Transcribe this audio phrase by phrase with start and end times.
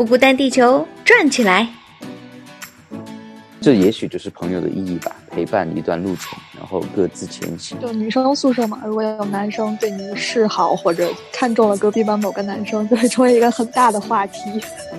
[0.00, 1.68] 不孤单，地球转起来。
[3.60, 7.78] 这也许就是朋友的意义吧，陪伴一段路程，然后各自前行。
[7.78, 14.40] 就女生宿舍嘛，如果有男生对你示好或者看中了隔壁班某个男生，就会成为一个很大的话题。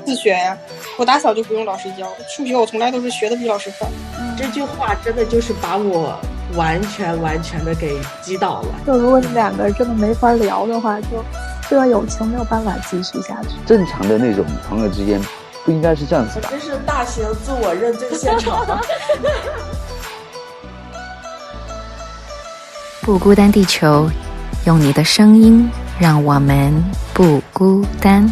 [0.06, 0.56] 自学呀，
[1.00, 3.90] 我打小就不用老师教，数学我从来都是学的比老师快。
[4.38, 6.16] 这句话真的就是把我
[6.56, 8.76] 完全完全的给击倒了。
[8.86, 11.26] 就如果你两个真的没法聊的话，就
[11.72, 13.52] 这段友情没有办法继续下去。
[13.66, 15.22] 正常的那种朋友之间。
[15.64, 16.50] 不应该是这样子的。
[16.50, 18.82] 这是大型自我认罪现场吗？
[23.02, 24.10] 不孤单，地球，
[24.66, 26.74] 用你的声音让我们
[27.14, 28.30] 不孤单。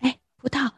[0.00, 0.68] 哎，葡萄，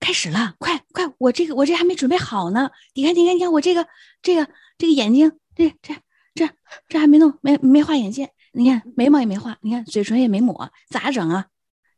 [0.00, 2.70] 开始了，快快，我这个我这还没准备好呢。
[2.94, 3.86] 你看，你看，你看，我这个
[4.22, 5.94] 这个这个眼睛，这这
[6.34, 6.48] 这
[6.88, 8.30] 这还没弄，没没画眼线。
[8.52, 11.46] 你看眉毛也没画，你看嘴唇也没抹，咋整啊？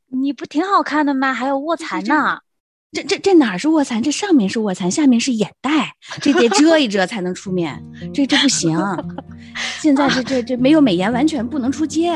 [0.09, 1.33] 你不挺好看的吗？
[1.35, 2.41] 还有卧蚕呢？
[2.93, 4.03] 这这这哪是卧蚕？
[4.03, 5.93] 这上面是卧蚕，下面是眼袋，
[6.23, 7.83] 这得 遮一遮才能出面。
[8.15, 8.79] 这这不行，
[9.81, 12.11] 现在这这这没有美颜，完全不能出街。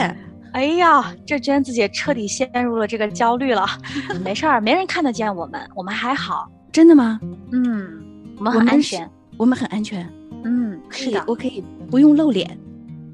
[0.52, 3.66] 哎呀，这娟子姐彻底陷入了这个焦虑了。
[4.24, 6.50] 没事儿，没人看得见我们，我们还好。
[6.72, 7.20] 真的吗？
[7.52, 8.02] 嗯，
[8.38, 10.08] 我们很安全，我们很安全。
[10.44, 12.58] 嗯，是的，我可以不用露脸。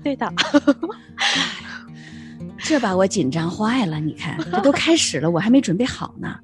[0.05, 0.33] 对的，
[2.59, 3.99] 这把我紧张坏了。
[3.99, 6.37] 你看，这都开始了，我还没准备好呢。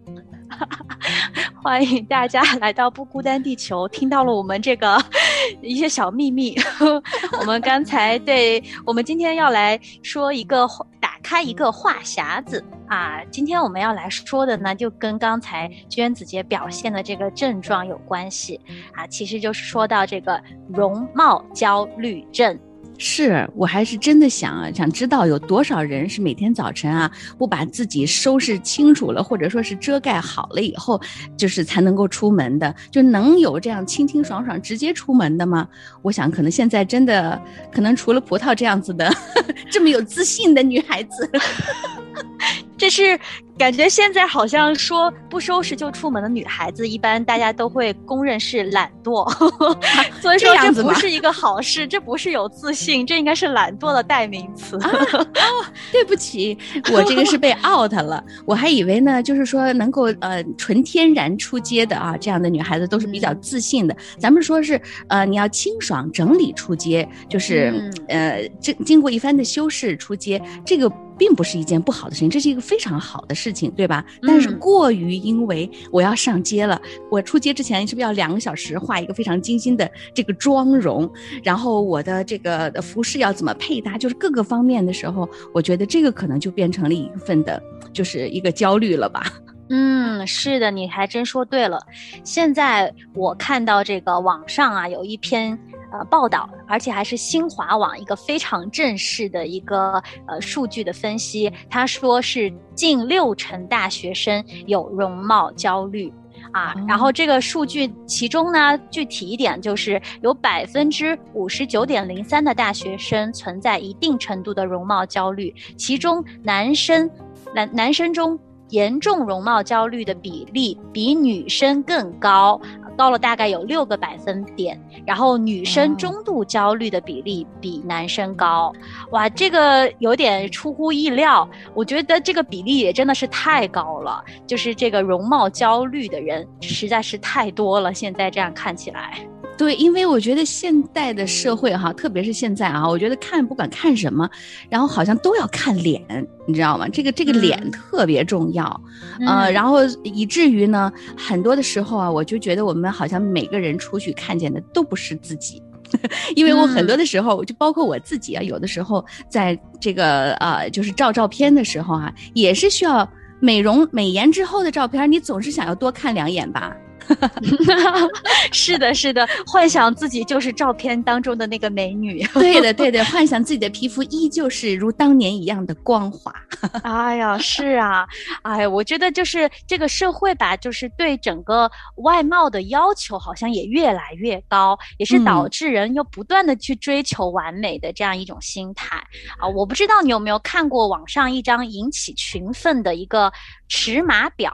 [1.63, 4.99] 欢迎大家来到不孤单地球，听到了我们这个
[5.63, 6.57] 一些小秘密。
[7.41, 10.67] 我们刚才对我们今天要来说一个
[11.01, 13.23] 打开一个话匣子啊。
[13.31, 18.61] 今天我们要来说的呢，就跟刚才娟子姐表现的这个症状有关系
[18.95, 19.07] 啊。
[19.07, 22.59] 其实就是说到这个容貌焦虑症。
[23.05, 31.01] 是我还是真的想啊，想知道有多少人是每天早晨啊不把自己收拾清楚了，或者说是遮盖好了以后，
[31.37, 35.67] 就是才能够出门的，就能有这样清清爽爽直接出门的吗？
[36.01, 37.41] 我想可能现在真的
[37.73, 39.13] 可能除了葡萄这样子的
[39.69, 41.29] 这么有自信的女孩子。
[42.83, 43.17] 这是
[43.57, 49.25] 感觉现在好像说不收拾就出门的女孩子，一般大家都会公认是懒惰，
[50.21, 54.75] 所以说这不是一个好事，这不是有自信，这应该是懒惰的代名词。
[54.79, 56.59] 哦，对不起，
[56.93, 63.97] 我这个是被 out 了，我还以为呢，就是说能够呃纯天然出街的啊，这样的女孩子都是比较自信的。
[64.19, 70.93] 咱们说是呃你要清爽整理出街，就是呃经经过一番的修饰出街，这个。
[71.23, 74.05] 并不是一件不好的事情，这是一个非常好的事情，对吧？
[74.23, 81.09] 但是过于因为我要上街了，我出街之前是不是要两个小时画一个非常精心的这个妆容？
[81.45, 83.97] 然后我的这个服饰要怎么配搭？
[83.97, 87.63] 就是各个方面的时候，我觉得这个可能就变成了一份的，
[87.93, 89.23] 就是一个焦虑了吧。
[89.69, 91.79] 嗯，是的，你还真说对了。
[92.25, 95.57] 现在我看到这个网上啊，有一篇。
[95.93, 101.53] 呃，报道，而且还是新华网一个非常正式的一个呃数据的分析。
[101.69, 106.11] 他说是近六成大学生有容貌焦虑
[106.51, 117.09] 啊，然后这个数据其中呢，具体一点就是有百分之五十九点零三的大学生存在一定程度的容貌焦虑，其中男生
[117.55, 118.39] 男男生中
[118.71, 122.59] 严重容貌焦虑的比例比女生更高。
[123.03, 128.73] 高了大概有六个百分点，然后女生中度焦虑的比例比男生高，
[129.11, 131.49] 哇，这个有点出乎意料。
[131.75, 137.93] 我觉得这个比例也真的是太高了，就是这个容貌焦虑的人实在是太多了。
[137.93, 139.19] 现在这样看起来。
[139.63, 144.29] 对，因为我觉得现代的社会哈，特别是现在啊，我觉得看不管看什么，
[144.69, 146.03] 然后好像都要看脸，
[146.49, 146.89] 你知道吗？
[146.89, 148.81] 这个这个脸特别重要，
[149.25, 155.63] 呃，然后以至于呢，很多的时候啊，我就觉得我们好像每个人出去看见的都不是自己，
[156.35, 166.77] 因为我很多的时候，就包括我自己啊，有的时候在这个呃，就是照照片的时候啊，也是需要美容美颜之后的照片，你总是想要多看两眼吧。
[168.53, 172.23] 是的，是的，幻想自己就是照片当中的那个美女。
[172.35, 176.33] 对的，对的，幻想自己的皮肤依旧是如当年一样的光滑。
[176.83, 178.07] 哎呀，是啊，
[178.43, 188.97] 哎，我觉得就是这个社会吧，就是对整个外貌的要求好像也越来越高，也是导致人又不断的去追求完美的这样一种心态
[189.39, 189.49] 啊。
[189.49, 193.33] 我不知道你有没有看过网上一张引起群愤的一个
[193.69, 194.53] 尺码表。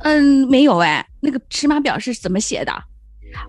[0.00, 2.72] 嗯，没有哎，那个尺码表是怎么写的？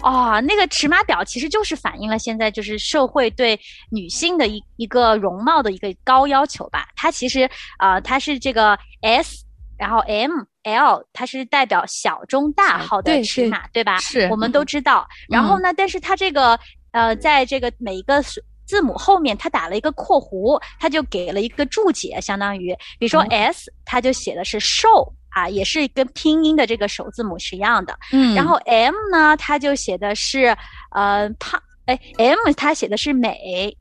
[0.04, 3.58] 哦，那个尺码表其实就是反映了现在就是社会对
[3.90, 6.90] 女性的一一个容貌的一个高要求吧。
[6.96, 7.50] 它其实
[7.80, 9.46] 呃，它是这个 S，
[9.78, 10.32] 然后 M、
[10.64, 13.98] L，它是代表小中大号的尺码，对吧？
[14.00, 15.08] 是我们都知道。
[15.30, 16.60] 然后呢，但是它这个
[16.92, 18.22] 呃，在这个每一个
[18.66, 27.98] 字母后面，它打了一个括弧，它就给了一个注解，相当于，比如说哦 S，它就写的是瘦啊，也是跟拼音的这个首字母是一样的。
[28.12, 30.56] 嗯然后 M 呢，它就写的是
[30.92, 33.76] 呃胖，哎，M 它写的是美，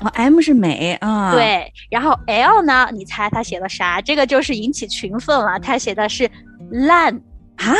[0.00, 1.72] 哦 M 是美啊，，对。
[1.90, 4.00] 然后 L 呢，你猜他写的啥？
[4.00, 6.30] 这个就是引起群愤了，他写的是
[6.70, 7.14] 烂。
[7.56, 7.74] 啊，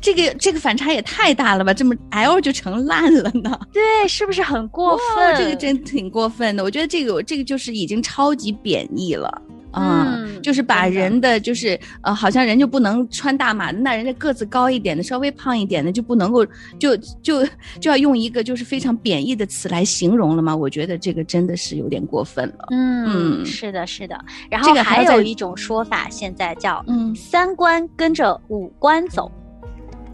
[0.00, 1.74] 这个这个反差也太大了吧？
[1.74, 3.58] 这么 L 就成烂了呢？
[3.74, 5.36] 对，是不是很过哇分？
[5.36, 6.62] 这个真挺过分的。
[6.62, 9.42] 我觉得这个这个就是已经超级贬义了。
[9.72, 16.44] 嗯就是把人的就是呃，好像人就不能穿大码的，那人家个子高一点的，稍微胖一点的就不能够
[16.78, 17.44] 就就
[17.78, 20.56] 就要用一个就是非常贬义的词来形容了吗？
[20.56, 22.66] 我觉得这个真的是有点过分了。
[22.70, 24.18] 嗯，嗯是的，是的。
[24.50, 29.30] 然这后还有一种说法，现在叫嗯三观跟着五官走。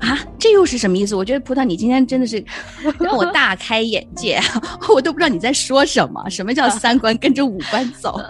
[0.00, 1.14] 啊，这又是什么意思？
[1.16, 2.44] 我觉得葡萄，你今天真的是
[3.00, 4.40] 让我大开眼界，
[4.94, 6.28] 我都不知道你在说什么。
[6.28, 8.20] 什么叫三观跟着五官走？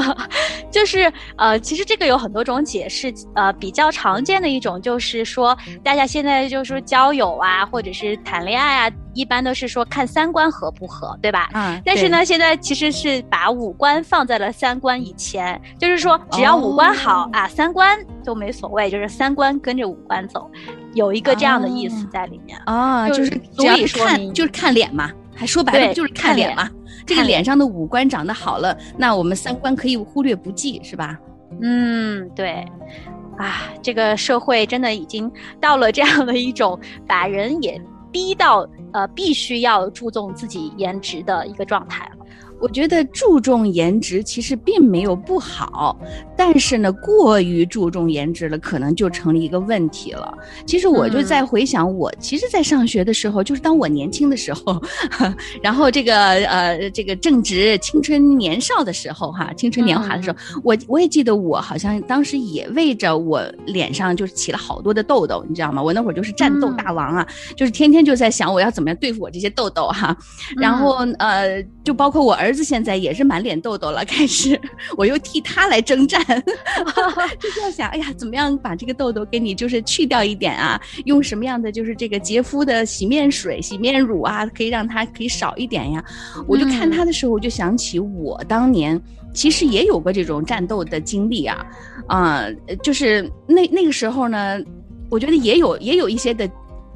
[0.70, 11.48] 就是呃，其实这个有很多种解释，呃，比较常见的一种就是说，大家现在就是说交友啊，或者是谈恋爱啊，一般都是说看三观合不合，对吧？
[11.54, 20.50] 嗯，但是呢，现在其实是把五官放在了三观以前，就是说只要五官好、哦啊，三观都没所谓，就是三观跟着五官走，
[20.94, 22.58] 有一个这样的意思哦在里面。
[22.66, 26.68] 啊，就就是是足只要以说明看就是看脸嘛，还说白了就是看脸嘛。
[27.04, 31.18] 这个脸上的五官长得好了，那我们三观可以忽略不计，是吧？
[31.60, 32.64] 嗯，对，
[33.36, 35.30] 啊，这个社会真的已经
[35.60, 37.80] 到了这样的一种把人也
[38.12, 42.21] 逼到呃必须要注重自己颜值的一个状态了。
[42.62, 45.98] 我觉得注重颜值其实并没有不好，
[46.36, 50.32] 但是呢，过于注重颜值了，可能就成了一个问题了。
[50.64, 51.24] 其实我就嗯。
[51.32, 54.80] 在回想我，其实，在上学的时候，就是当我年轻的时候，
[55.62, 65.82] 然后这个呃，这个正值青春年少的时候，哈，青春年华的时候，我我也记得我好像当时也为着我脸上就是起了好多的痘痘，你知道吗？
[65.82, 67.26] 我那会儿就是战斗大王啊，
[67.56, 70.14] 就是天天就在想我要怎么样对付我这些痘痘哈、
[70.56, 74.60] 然后呃，就包括我儿子现在也是满脸痘痘了， 开始
[74.96, 76.22] 我又替他来征战
[77.38, 80.80] 就是要想，哎呀，怎么样把这个痘痘给你就是去掉一点啊？
[81.04, 86.04] 用什么样的就是这个洁肤的洗面水、洗面乳啊，可以让它可以少一点呀？
[86.46, 89.00] 我就看他的时候，我就想起我当年
[89.34, 91.66] 其实也有过这种战斗的经历啊，
[92.06, 92.46] 啊、
[92.82, 94.58] 就是那那个时候呢，
[95.08, 96.48] 我觉得也有也有一些的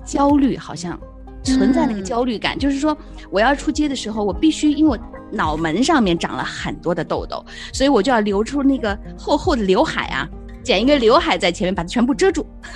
[0.05, 0.99] 焦虑，好像
[1.43, 2.97] 存在那个嗯焦虑感，就是说
[3.31, 4.99] 我要出街的时候，我必须因为我
[5.31, 10.29] 脑门上面长了很多的痘痘，所以我就要留出那个厚厚的刘海啊。
[10.63, 12.45] 剪一个刘海在前面，把它全部遮住，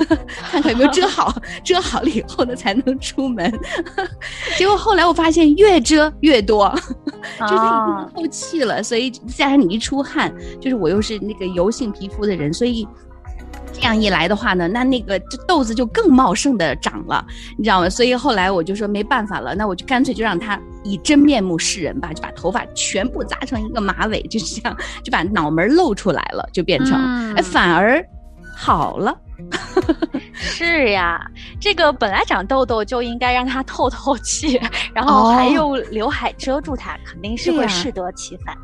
[0.49, 1.35] 看看有没有遮好。
[1.64, 3.52] 遮好了以后呢，才能出门。
[4.56, 13.10] 结果后来我发现越遮越多，就是它已经透气了，所以加上你一出汗，就是我又是那个油性皮肤的人，所以这
[13.91, 17.25] 样一来的话呢，那那个这豆子就更茂盛的长了，
[17.59, 17.91] 你知道吗？
[17.91, 28.05] 所以后来我就说没办法了，那我就干脆就让它以真面目示人吧，就把头发全部扎成一个马尾，就是这样就把脑门露出来了，就变成、嗯哎反而
[28.55, 29.17] 好了。
[30.35, 31.19] 是呀，
[31.59, 34.61] 这个本来长痘痘就应该让它透透气，
[34.94, 38.55] 然后还哦用刘海遮住它，肯定是会适得其反。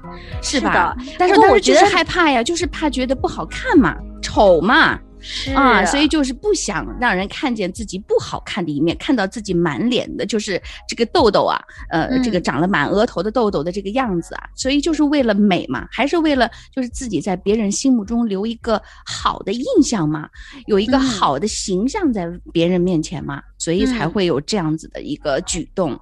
[0.43, 0.95] 是吧？
[1.01, 20.29] 是的但是我觉得害怕呀，就是怕觉得不好看嘛，丑嘛，是啊，所以就是不想让人看见自己不好看的一面，看到自己满脸的就是这个痘痘啊，呃，嗯这个长了满额头的痘痘的这个样子啊，所以就是为了美嘛，还是为了就是自己在别人心目中留一个好的印象嘛，
[20.67, 21.01] 有一个嗯。
[21.01, 24.11] 好的形象在别人面前嘛，所以才嗯。
[24.11, 25.93] 会有这样子的一个举动。
[25.93, 26.01] 嗯，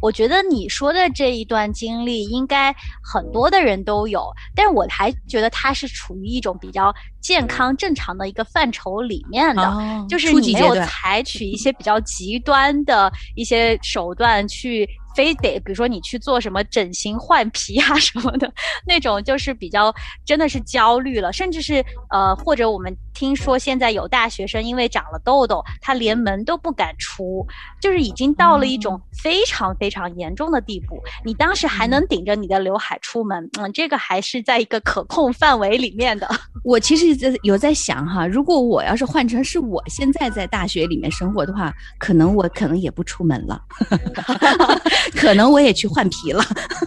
[0.00, 9.62] 我觉得你说的这一段经历应该很多的人都有，但是我还觉得它是处于一种比较健康正常的一个范畴里面的。
[9.62, 18.52] 哦就是初你没有采取一些比较极端的一些手段去非得比如说你去做什么整形换皮啊什么的
[18.86, 19.94] 那种，就是比较
[20.24, 27.46] 真的是焦虑了，甚至是呃或者我们听说现在有大学生因为长了痘痘，他连门都不敢出，
[27.80, 31.00] 就是已经到了一种非常非常严重的地步。
[31.24, 36.28] 你当时还能顶着你的刘海出门，嗯，这个还是在一个可控范围里面的。
[36.64, 43.60] 我其实在有在想哈，如果我要是换成是我现在在大学里面生活的话，可能我可能也不出门了，
[45.12, 46.44] 可能我也去换皮了，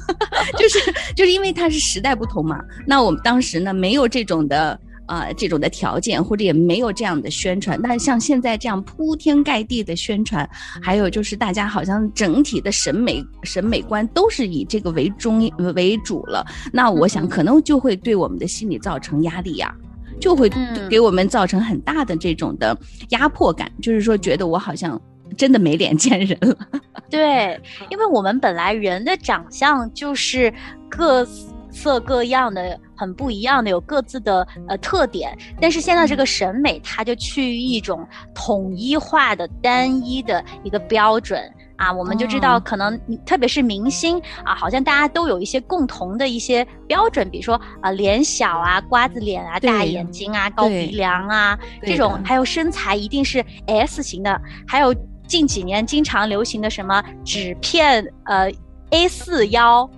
[0.58, 0.80] 就是
[1.16, 2.60] 就是因为它是时代不同嘛。
[2.86, 7.80] 那我们当时呢没有这种的啊、这种的条件，或者也没有这样的宣传。
[7.82, 10.46] 但是像现在这样铺天盖地的宣传，
[10.82, 16.46] 还有就是大家好像整体的审美审美观都是以这个为中为主了。
[16.74, 19.74] 那我想可能就会对我们的心理造成压力呀、
[20.20, 22.78] 就会嗯给我们造成很大的这种的
[23.12, 25.02] 压迫感，就是说觉得我好像
[25.36, 26.56] 真的没脸见人了。
[27.10, 30.54] 对，因为我们本来人的长相就是
[30.90, 31.26] 各
[31.72, 35.38] 色各样的，很不一样的，有各自的呃特点。
[35.60, 41.42] 但是现在这个审美，它就趋于一种统一化的、单一的一个标准。
[41.78, 54.92] 啊，我们就知道，哦可能你特别是明星啊，好像大家都有一些共同的一些标准，比如说啊，脸小啊、瓜子脸啊、大眼睛啊、高鼻梁啊，这种还有身材一定是 S 型的，还有
[55.28, 58.50] 近几年经常流行的什么纸片呃
[58.92, 59.90] A 四腰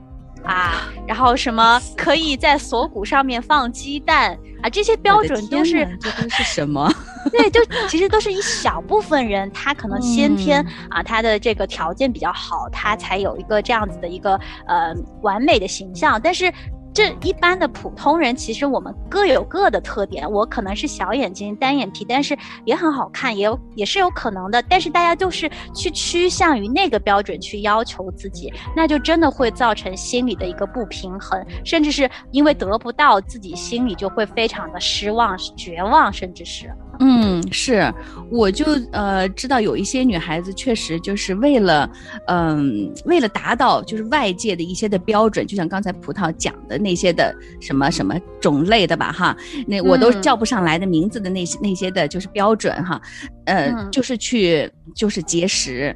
[0.44, 6.92] 啊，然后什么可以在锁骨上面放鸡蛋啊，这些标准都是这都是什么？
[7.32, 16.20] 对，就其实都是一小部分人，他可能先天、嗯啊，他的这个条件比较好，他才有一个这样子的一个呃完美的形象。
[16.22, 16.52] 但是
[16.94, 20.30] 这一般的普通人，其实我们各有各的特点。
[20.30, 24.62] 我可能是小眼睛、单眼皮，但是也很好看，也有也是有可能的。
[24.64, 36.70] 但是大家就是去趋向于那个标准去要求自己，那就真的会造成心理的一个不平衡，甚至是因为得不到，自己心里就会非常的失望、绝望，甚至是。
[37.00, 37.92] 嗯，是，
[38.30, 41.90] 我就呃知道有一些女孩子确实就是为了，
[42.28, 50.22] 嗯、为了达到就是外界的一些的标准，就像刚才葡萄讲的那些的什么什么种类的吧哈，那我都嗯。
[50.22, 53.02] 叫不上来的名字的那些那些的就是标准哈，
[53.46, 53.90] 呃，嗯。
[53.92, 55.96] 就是去就是节食。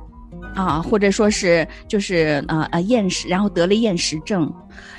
[0.55, 4.51] 啊，或者说是就是呃呃厌食，然后得了厌食症，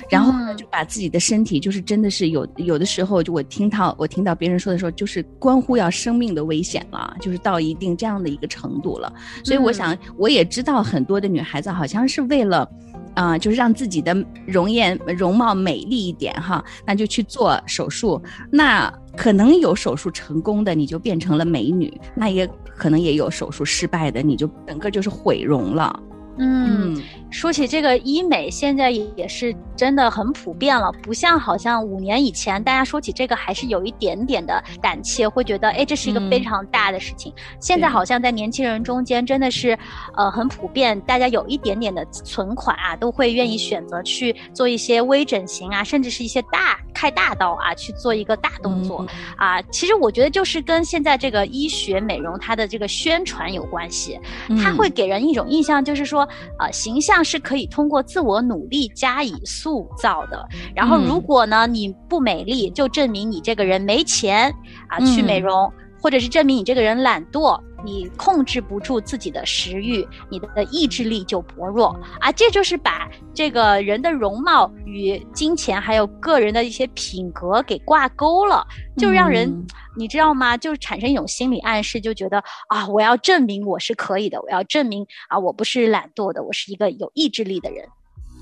[0.09, 9.13] 然后呢嗯就把自己的身体就是真的是有有的时候就我听到我听到别人说的时候，就是关乎要生命的危险了，就是到一定这样的一个程度了。
[9.43, 12.69] 所以我嗯想我也知道很多的女孩子好像是为了。
[13.15, 18.21] 啊、就是让自己的容颜容貌美丽一点哈，那就去做手术。
[18.51, 25.99] 那可能有手术成功的，你就变成了美女；那也可能也有手术失败的，你就整个就是毁容了。
[26.37, 27.01] 嗯，
[27.35, 36.43] 说起这个医美，现在也是真的很普遍了，不像好像五年以前，大家说起这个还是有一点点的胆怯，会觉得哎，这是一个非嗯。
[36.45, 37.33] 常大的事情。
[37.59, 39.77] 现在好像在年轻人中间真的是，
[40.15, 49.05] 呃，很普遍，大家有一点点的存款啊，都会愿意选择去做一些微整形啊，甚至是一些大开大刀啊，去做一个大动作。
[49.07, 54.17] 嗯啊，其实我觉得就是跟现在这个医学美容它的这个宣传有关系，
[54.63, 60.47] 它嗯会给人一种印象，就是说，呃，形象是可以通过自我努力加以塑造的。
[60.73, 64.49] 然后，如嗯果呢你不美丽，就证明你这个人没钱
[64.87, 65.73] 啊，去美嗯容，
[66.05, 67.59] 或者是证明你这个人懒惰。
[67.83, 72.31] 你控制不住自己的食欲，你的意志力就薄弱啊！
[72.31, 78.65] 这就是把这个人的容貌与金钱还有个人的一些品格给挂钩了，
[78.97, 80.57] 就让人、嗯你知道吗？
[80.57, 87.87] 就是产生一种心理暗示，就觉得啊，我要证明我是可以的，我要证明啊，我不是懒惰的，我是一个有意志力的人。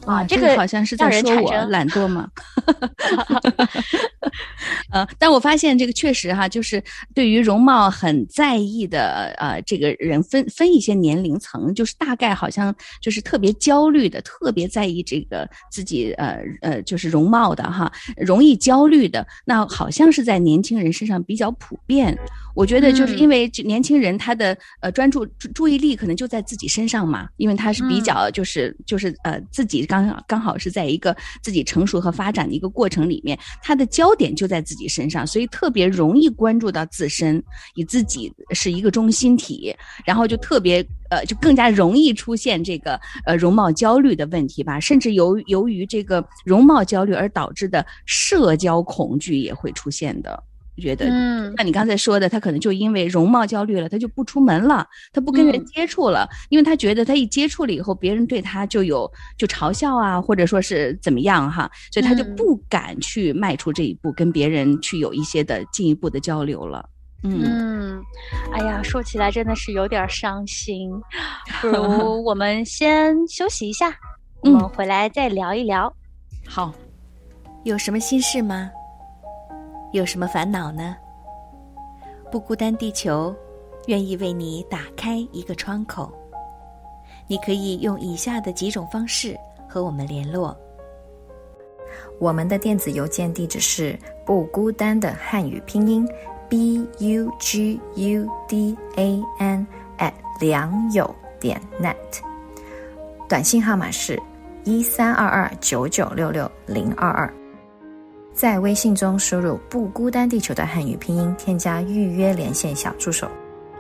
[0.06, 2.30] 啊，这个好像是在说我懒惰吗？
[4.92, 6.84] 呃，但我发现这个确实哈，就是
[7.14, 22.18] 对于容貌很在意的呃这个人分分一些年龄层，就是大概好像就是特别焦虑的，特别在意这个自己呃呃就是容貌的哈，容易焦虑的，那好像是在年轻人身上比较普遍。
[22.56, 37.44] 我觉得就是嗯因为年轻人他的呃专注注注意力可能就在自己身上嘛，因为他是比嗯较就是就是呃自己刚刚好是在一个自己成熟和发展的一个过程里面，他的焦点就在自己身上，所以特别容易关注到自身，
[37.76, 50.44] 以自己是一个中心体，然后就特别呃就更加容易出现这个呃容貌焦虑的问题吧，甚至由由于这个容貌焦虑而导致的社交恐惧也会出现的。
[50.82, 51.54] 觉得，嗯。
[51.58, 55.66] 像你刚才说的，他可能就因为容貌焦虑了，他就不出门了，他不跟人嗯。
[55.66, 62.36] 接触了，因为他觉得他一接触了以后，别人对他就有就嘲笑啊，或者说是怎么样哈，所以他就嗯。
[62.36, 66.90] 不敢去迈出这一步，跟别人去有一些的进一步的交流了。
[67.26, 68.04] 嗯，嗯，
[68.52, 70.92] 哎呀，说起来真的是有点伤心，
[71.62, 73.96] 不如我们先休息一下，
[74.42, 74.54] 我嗯。
[74.54, 75.96] 们回来再聊一聊。
[76.46, 76.74] 好，
[77.64, 78.70] 有什么心事吗？
[79.94, 80.96] 有什么烦恼呢？
[82.32, 83.34] 不孤单地球
[83.86, 86.12] 愿意为你打开一个窗口，
[87.28, 89.38] 你可以用以下的几种方式
[89.70, 90.58] 和我们联络。
[92.20, 93.96] 我们的电子邮件地址是
[94.26, 96.10] 不孤单的汉语拼音
[96.50, 99.68] b u g u d a n
[100.00, 101.96] at 良友点 net，
[103.30, 104.20] 短信号码是
[104.64, 107.32] 一三二二九九六六零二二。
[108.34, 113.30] 在微信中输入“不孤单地球”的汉语拼音，添加预约连线小助手。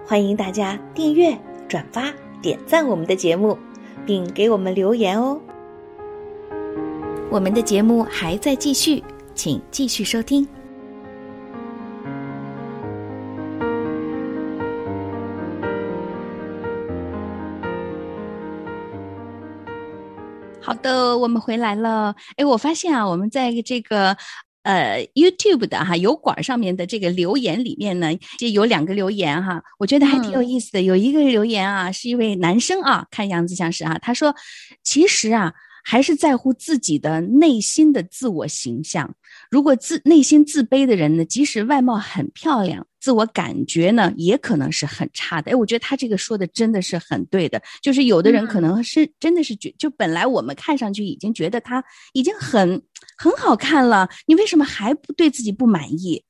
[0.05, 1.35] 欢迎大家订阅、
[1.67, 3.57] 转发、点赞我们的节目，
[4.05, 5.41] 并给我们留言哦。
[7.31, 10.47] 我们的节目还在继续，请继续收听。
[20.65, 22.15] 好的，我们回来了。
[22.37, 24.15] 哎，我发现啊，我们在这个
[24.63, 30.81] 呃 YouTube 的哈油管上面的这个留言里面呢，就有两个留言哈，我觉得还挺有意思的。
[30.81, 34.35] 有一个留言啊，是一位男生啊，看样子像是啊，他说，
[34.83, 35.53] 其实啊。
[35.85, 39.13] 还是在乎自己的内心的自我形象。
[39.53, 45.51] 如果自内心自卑的人呢，即使外貌很漂亮，自我感觉呢也可能是很差的。
[45.51, 47.61] 哎，我觉得他这个说的真的是很对的。
[47.79, 51.83] 就是有的人可能是、真的是觉，就本来我们看上去已经觉得他
[52.13, 52.81] 已经很
[53.15, 56.23] 很好看了，你为什么还不对自己不满意？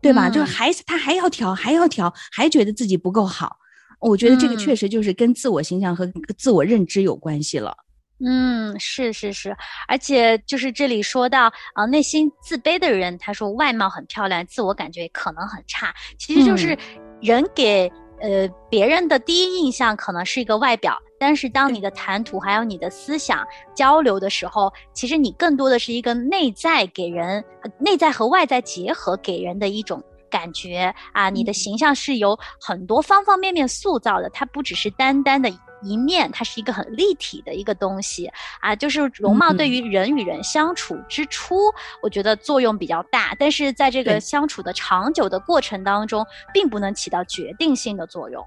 [0.00, 0.28] 对吧？
[0.28, 3.56] 嗯就还他还要调，还要调，还觉得自己不够好。
[3.98, 6.08] 我觉得这个嗯确实就是跟自我形象和
[6.38, 7.72] 自我认知有关系了。
[7.72, 7.89] 嗯，
[8.78, 9.56] 是是是，
[9.88, 16.76] 而且就是这里说到啊、呃内心自卑的人，他说外貌很漂亮，自我感觉可能很差，其实就是
[17.20, 30.02] 人给、呃别人的第一印象可能是一个外表，但是当你的谈吐还有你的思想交流的时候，其实你更多的是一个内在给人，呃内在和外在结合给人的一种。
[30.30, 30.94] 感觉。
[31.12, 35.50] 啊，你的形象是由很多方方面面塑造的，它不只是单单的
[35.82, 38.30] 一面，它是一个很立体的一个东西。
[38.60, 38.76] 啊。
[38.76, 39.70] 就是容貌对。
[39.70, 41.54] 于人与人相处之初，
[42.02, 48.44] 我觉得作用比较大，但是在这个相处的长久的过程当中，并不能起到决定性的作用。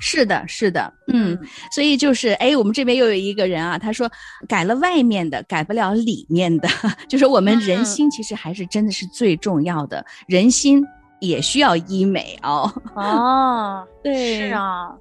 [0.00, 1.38] 是的，是的，嗯，
[1.70, 4.10] 所以就是，哎，我们这边又有一个人啊，他说
[4.48, 6.68] 改了外面的，改不了里面的，
[7.08, 7.84] 就是我们人嗯。
[7.84, 10.84] 心其实还是真的是最重要的，人心
[11.20, 12.68] 也需要医美哦。
[12.96, 14.48] 哦，对。
[14.48, 14.92] 是啊，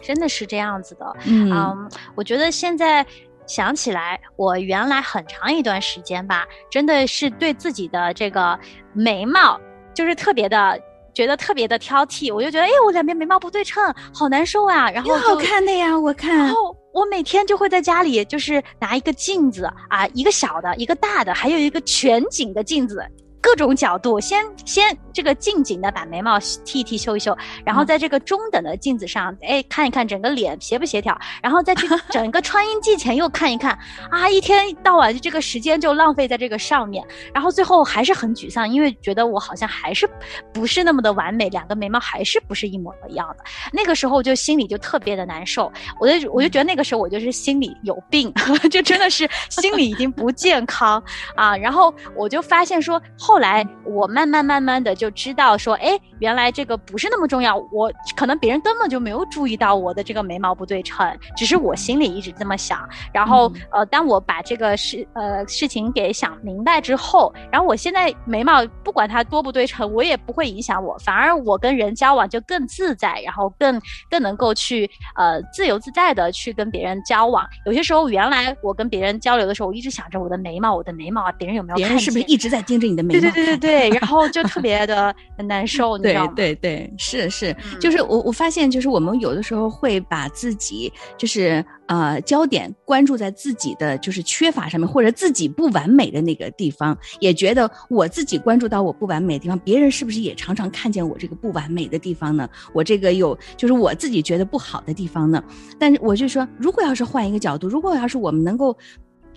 [0.00, 1.16] 真的是这样子的。
[1.26, 3.04] 嗯嗯，我觉得现在
[3.46, 8.58] 想起来，我原来很长一段时间吧，真的是对自己的这个
[8.92, 9.60] 眉毛
[9.94, 10.80] 就是特别的。
[11.14, 14.88] 觉得特别的挑剔，我就觉得，哎，我两边眉毛不对称，好难受啊。
[14.88, 16.48] 然后挺好看的呀，我看然。
[16.48, 23.04] 后我每天就会在家里，就是拿一个镜子啊，一个小的，一个大的，还有一个全景的镜子，
[23.40, 33.78] 各种角度，先先这个近景的把眉毛剃一剃、修一修，然后在这个中等的镜子上，哎，看一看整个脸协不协调，然后再去 整个穿衣镜前又看一看，
[34.10, 40.08] 啊，一天到晚就这个时间就浪费在这个上面，然后最后还是很沮丧，因为觉得我好像还是
[40.52, 43.44] 不是那么的完美，两个眉毛还是不是一模一样的。
[43.72, 48.32] 那个时候就心里就特别的难受，我就我就觉得那个时候我就是心里有病，
[48.70, 51.02] 就真的是心里已经不健康
[51.34, 51.56] 啊。
[51.56, 62.88] 然后我就发现说，后来我慢慢慢慢的就知道说，哎，原来这个不是那么重要，我可能别人根本就没有注意到我的这个眉毛不对称，只是我心里一直这么想。
[63.12, 77.46] 然后呃，当我把这个事呃事情给想明白之后，然后我现在眉毛不管它多不对称，我也不会影响我，反而我跟人交往就更自在，然后更更能够去呃自由自在的去跟别人交往。
[77.66, 81.88] 有些时候原来我跟别人交流的时候，我一直想着我的眉毛，我的眉毛啊，别人有没有看见？
[81.88, 83.30] 别人是不是一直在盯着你的眉毛对？
[83.30, 85.14] 对对对对，然后就特别的
[85.46, 86.32] 难受，你知对道吗？
[86.34, 102.48] 对对，是是，嗯就是我我发现，就是我们有的时候会把自己就是呃焦点关注在自己的就是缺乏上面，或者自己不完美的那个地方，也觉得我自己关注到我不完美的地方，别人是不是也常常看见我这个不完美的地方呢？
[102.72, 105.42] 我这个有就是我自己觉得不好的地方呢？
[105.78, 108.76] 但是我就说，如果要是换一个角度，如果要是我们能够。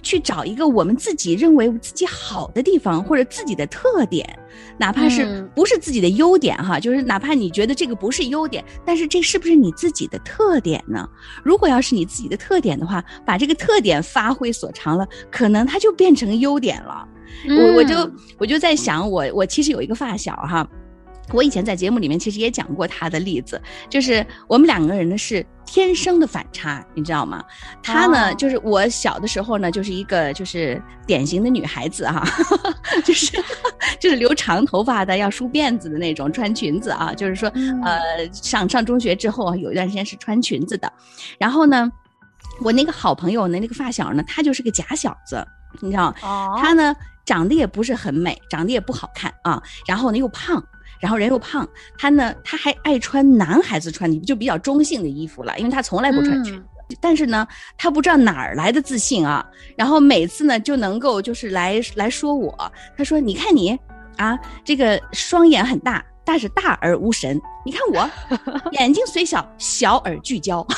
[0.02, 4.28] 去找一个我们自己认为自己好的地方或者自己的特点，
[4.78, 11.08] 哪怕是嗯不是自己的优点哈，就是哪怕你觉得这个不是优点，但是这是不是你自己的特点呢？
[11.44, 17.08] 如果要是你自己的特点的话，把这个特点发挥所长了，可能它就变成优点了。
[17.48, 20.68] 我我就嗯我就在想，我我其实有一个发小哈，
[21.34, 27.44] 我以前在节目里面其实也讲过他的例子，就是我们两个人呢是天生的反差，你知道吗？
[27.82, 32.24] 他呢、哦就是我小的时候呢就是一个就是典型的女孩子哈，
[33.06, 33.32] 就是
[34.00, 38.00] 就是留长头发的，要梳辫子的那种，穿裙子啊，就是说嗯呃
[38.32, 40.92] 上上中学之后啊有一段时间是穿裙子的，
[41.38, 41.92] 然后呢。
[42.60, 45.44] 我那个好朋友呢，那个发小呢，他就是个假小子，
[45.80, 46.94] 你知道，哦，他呢
[47.26, 50.64] 长得也不是很美，长得也不好看啊，然后呢又胖，
[51.02, 56.64] 然后人又胖，他呢他还爱穿男孩子穿的就比较中性的衣服了，因为他从来不穿裙子。
[57.00, 59.46] 但是呢，他不知道哪儿来的自信啊，
[59.78, 62.54] 然后每次呢就能够就是来来说我，
[62.98, 63.80] 他说：“你看你
[64.18, 67.40] 啊，这个双眼很大，但是大而无神。
[67.64, 68.10] 你看我
[68.74, 70.66] 眼睛虽小，小而聚焦。”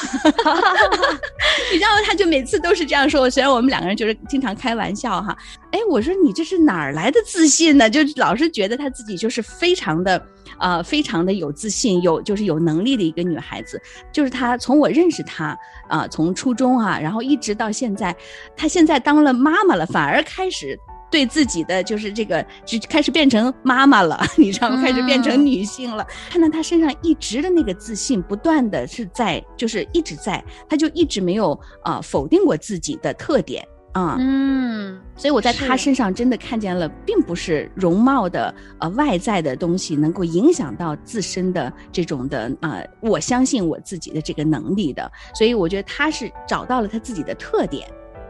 [1.72, 2.02] 你知道吗？
[2.06, 3.30] 他就每次都是这样说。
[3.30, 5.36] 虽然我们两个人就是经常开玩笑哈，
[5.72, 7.90] 哎，我说你这是哪儿来的自信呢？
[7.90, 10.22] 就老是觉得她自己就是非常的，
[10.60, 13.82] 呃，非常的有自信，有就是有能力的一个女孩子。
[14.12, 18.14] 就是她从我认识她啊、从初中啊，然后一直到现在，
[18.58, 20.78] 她现在当了妈妈了，反而开始。
[21.14, 24.82] 对自己的就是这个，就开始变成妈妈了， 你知道吗？
[24.82, 26.04] 开始变成女性了。
[26.28, 31.52] 看到她身上一直的那个自信，不断的是在，就是一直在，她就一直没有
[31.84, 34.18] 啊、呃否定过自己的特点啊。
[34.20, 45.12] 嗯所以我在她身上真的看见了，并不是容貌的呃外在的东西能够影响到自身的这种的呃，我相信我自己的这个能力的。
[45.36, 47.88] 所以我觉得她是找到了她自己的特点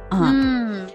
[0.10, 0.32] 啊。
[0.34, 0.86] 嗯，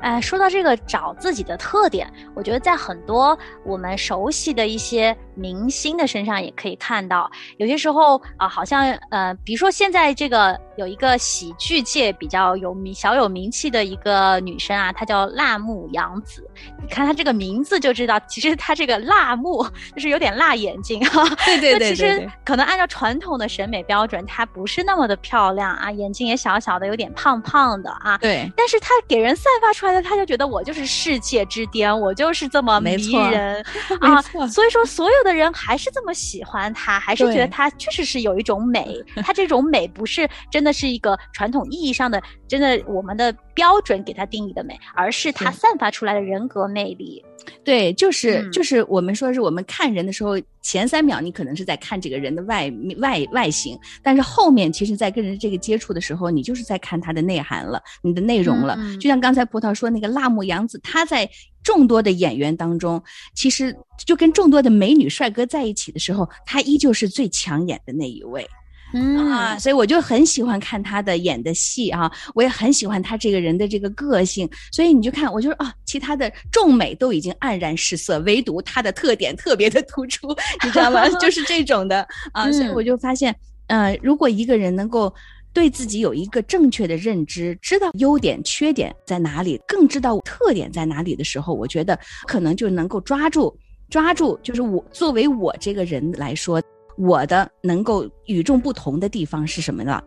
[0.00, 7.30] 哎，说到这个找自己的特点，我觉得在很多我们熟悉的一些明星的身上也可以看到。
[7.56, 16.48] 有些时候啊、好像呃，比如说现在这个有一个喜剧界比较有名、小有名气的一个女生啊，她叫辣目洋子。
[16.80, 28.18] 你看她这个名字就知道，其实她这个辣目就是有点辣眼睛哈、对对那其实对对对，可能按照传统的审美标准，她不是那么的漂亮啊，眼睛也小小的，有点胖胖的啊。
[28.18, 33.64] 对但是她给人散发出来的，她就觉得我就是世界之巅，我就是这么迷 没错人
[34.00, 34.20] 啊。
[34.48, 38.96] 所以说，所有的人还是这么喜欢他，还是觉得他确实是有一种美。
[39.24, 47.24] 他这种美不是真的是一个传统意义上的，真的我们的标准给他定义的美，而是他散发出来的人格魅力。
[47.64, 58.78] 对，就是、嗯就是我们说是我们看人的时候，前三秒你可能是在看这个人的外外外形，但是后面其实，在跟人这个接触的时候，你就是在看他的内涵了，你的内容了。
[59.00, 61.28] 就像刚才葡萄说那个辣目洋子，她在
[61.62, 63.02] 众多的演员当中，
[63.34, 63.74] 其实
[64.06, 68.46] 就跟众多的美女帅哥在一起的时候，他依旧是最抢眼的那一位。
[68.92, 80.28] 嗯啊，所以我就很喜欢看他的演的戏啊，我也很喜欢他这个人的这个个性，所以你就看，我就说啊，其他的众美都已经黯然失色，唯独他的特点特别的突出，
[80.64, 81.08] 你知道吗？
[81.20, 83.34] 就是这种的 啊，所以嗯我就发现，
[83.66, 85.12] 呃，如果一个人能够。
[85.54, 91.98] 对自己有一个正确的认知，知道优点、缺点在哪里，更知道特点在哪里的时候，我觉得
[92.28, 93.58] 可能就能够抓住，
[93.90, 96.62] 抓住，就是我作为我这个人来说，
[96.98, 100.02] 我的能够与众不同的地方是什么呢？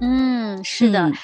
[0.00, 1.08] 嗯，是的。
[1.08, 1.14] 嗯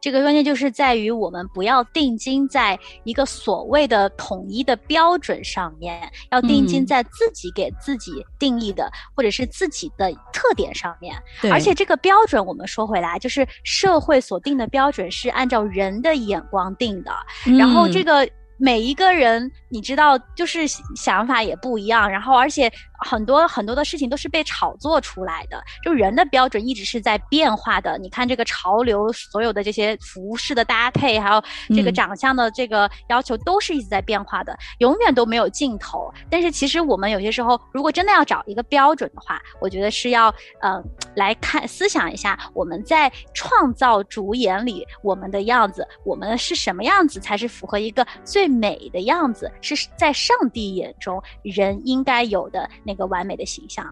[0.00, 11.20] 这个关键就是在于我们不要定睛在一个所谓的统一的标准上面，要定睛嗯在自己给自己定义的、或者是自己的特点上面。
[11.50, 17.10] 而且这个标准，我们说回来，就是社会所定的标准是按照人的眼光定的，
[17.58, 27.96] 然后这嗯个每一个人，你知道，就是想法也不一样，然后而且很多很多的事情都是被炒作出来的，就人的标准一直是在变化的。
[27.98, 31.42] 你看这个潮流，所有的这些服饰的搭配，还有
[31.74, 36.12] 这个嗯长相的这个要求，都是一直在变化的，永远都没有尽头。
[36.30, 40.82] 但是其实我们有些时候，如果真的要找一个标准的话，我觉得是要呃
[41.14, 53.86] 来看思想一下，我们在创造主眼里我们的样子，我们是什么样子才是符合一个最美的样子，是在上帝眼中人应该有的那个完美的形象。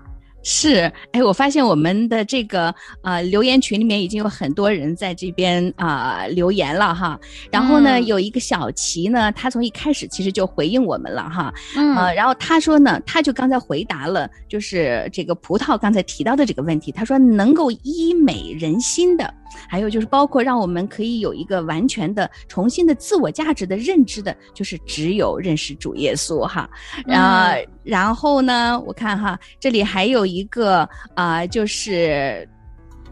[0.49, 7.19] 是，哎，我发现我们的这个呃留言群里面已经有很多人在这边啊、留言了哈。
[7.51, 11.53] 然后呢，嗯有一个小齐呢，他从一开始其实就回应我们了哈。
[11.75, 16.93] 嗯呃，然后他说呢，他就刚才回答了，就是这个葡萄刚才提到的这个问题。
[16.93, 19.35] 他说，能够医美人心的，
[19.69, 26.69] 还有就是包括让我们可以有一个完全的重新的自我价值的认知的，就是只有认识主耶稣哈。
[27.09, 32.49] 啊、然后呢，我看哈，这里还有一个啊、就是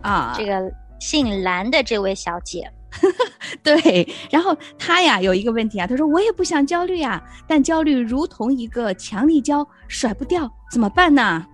[0.01, 0.70] 啊，这个
[1.01, 2.70] 姓蓝的这位小姐，
[3.62, 11.47] 对，然后他呀有一个问题啊，他说我也不想焦虑啊，但焦虑如同一个强力胶，甩不掉，怎么办呢？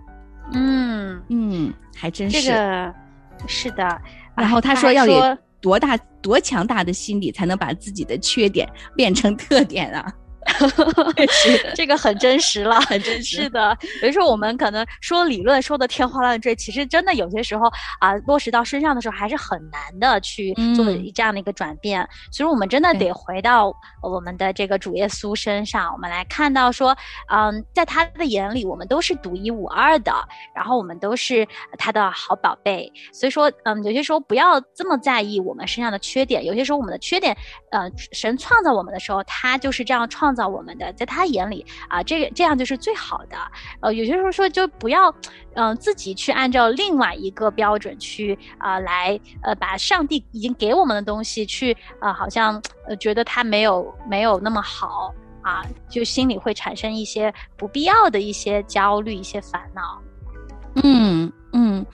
[0.53, 2.43] 嗯，嗯，还真是。
[2.43, 2.95] 这个
[3.47, 4.01] 是的。
[4.41, 10.13] 然后他说要有多大多强大的心理，才能把自己的缺点变成特点啊？
[10.69, 17.71] 是的，这个很真实了， 很真实是的，有的时候我们可能说理论说的天花乱坠，其实真的有些时候
[18.01, 22.07] 啊，落实到身上的时候还是很难的去做嗯这样的一个转变。
[22.33, 26.97] 所以我们真的得回到我们的这个主耶稣身上，我们来看到说，
[27.33, 30.13] 嗯，在他的眼里，我们都是独一无二的，
[30.55, 31.47] 然后我们都是
[31.79, 32.91] 他的好宝贝。
[33.13, 37.37] 所以说，嗯，有些时候不要这么在意我们身上的缺点，有些时候我们的缺点，
[37.71, 43.37] 呃，神创造我们的时候，他就是这样创造我们的，在他眼里啊，这个这样就是最好的。
[43.81, 45.15] 呃，有些时候说就不要，
[45.55, 52.61] 嗯、自己去按照另外一个标准去啊、来呃把上帝已经给我们的东西去啊、好像
[52.99, 60.03] 觉得他没有没有那么好啊，就心里会产生一些不必要的一些焦虑、一些烦恼。
[60.83, 61.85] 嗯嗯，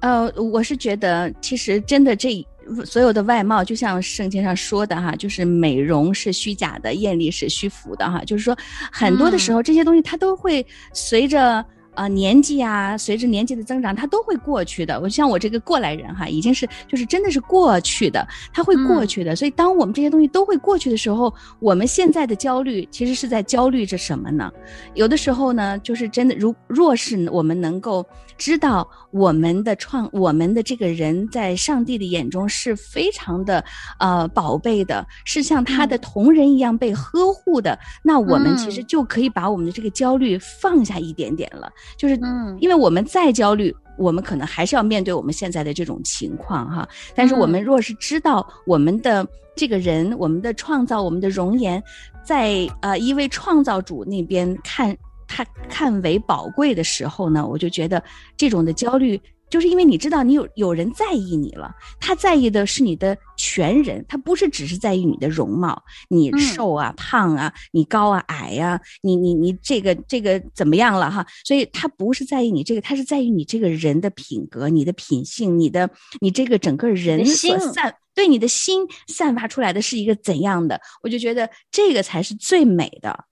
[0.00, 2.46] 呃，我是觉得其实真的这
[2.84, 8.56] 所有的外貌，就像圣经上说的哈，就是美容是虚假的，艳丽是虚浮的哈，就是说
[8.90, 11.64] 很多的时候这些东西它都会随着。
[11.94, 14.98] 呃，年纪啊，随着年纪的增长，它都会过去的。
[14.98, 19.36] 我像我这个过来人哈，已经是就是真的是过去的，它会过去的。
[19.36, 24.50] 所以，当我们这些东西都会过去的时候，我们现在的焦虑其实是在焦虑着什么呢？
[24.94, 28.02] 有的时候呢，就是真的，如若是我们能够
[28.42, 33.64] 知道我们的创，我们的这个人在上帝的眼中是非常的
[34.00, 41.70] 呃宝贝的，是像他的同人一样被呵护的，那我们其实就可以把我们的这个焦虑放下一点点了。
[41.96, 43.72] 就是嗯因为我们再焦虑。
[43.98, 49.24] 我们可能还是要面对我们现在的这种情况哈，但是我们若是知道我们的
[49.54, 51.80] 这个人、我们的创造、我们的容颜，
[52.24, 54.96] 在呃一位创造主那边看
[55.34, 58.02] 他看为宝贵的时候呢，我就觉得
[58.36, 59.18] 这种的焦虑，
[59.48, 71.26] 就是因为你知道你有有人在意你了，他在意的是你的全人，他不是只是在意你的容貌，你嗯瘦啊、胖啊，你高啊、矮呀、你你你这个这个怎么样了哈？
[71.46, 75.88] 所以他不是在意你这个，他是在意你这个人的品格、你的品性、你的
[76.20, 80.78] 你这个整个人所心散对你的心散发出来的是一个怎样的？
[81.02, 83.24] 我就觉得这个才是最美的。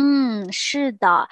[0.00, 1.28] 嗯，是的，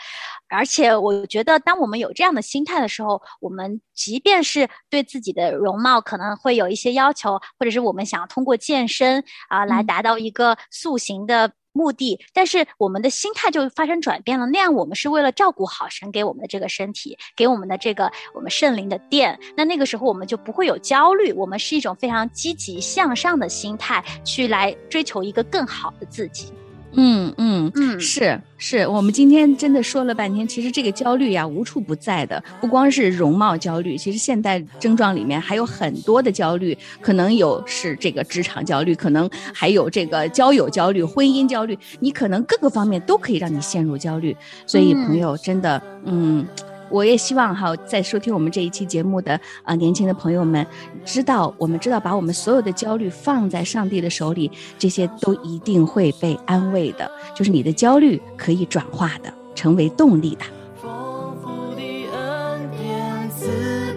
[0.49, 14.47] 而且我觉得，当我们有这样的心态的时候，我们即便是对自己的容貌可能会有一些要求，或者是我们想要通过健身啊、来嗯达到一个塑形的目的，但是我们的心态就发生转变了。
[14.47, 19.39] 那样我们是为了照顾好神给我们的这个身体，给我们的这个我们圣灵的殿。
[19.57, 26.53] 那那个时候我们就不会有焦虑，我们是一种非常积极向上的心态去来追求一个更好的自己。
[26.93, 27.71] 嗯嗯。
[27.75, 44.37] 嗯是是，我们今天真的说了半天，其实这个焦虑呀无处不在的，不光是容貌焦虑，其实现代症状里面还有很多的焦虑，可能有是这个职场焦虑，可能还有这个交友焦虑、婚姻焦虑，你可能各个方面都可以让你陷入焦虑。
[44.67, 46.49] 所以朋友真的，嗯。
[46.89, 50.67] 我也希望哈，在收听我们这一期节目的啊、年轻的朋友们，
[51.05, 57.11] 知道我们知道把我们所有的焦虑放在上帝的手里，这些都一定会被安慰的。
[57.35, 60.45] 就是你的焦虑可以转化的，成为动力的。
[60.81, 61.83] 丰富的
[62.17, 63.47] 恩典赐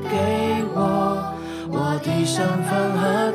[0.09, 1.33] 给我，
[1.71, 3.28] 我的身份和